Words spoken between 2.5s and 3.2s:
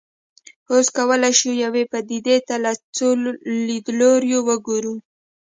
له څو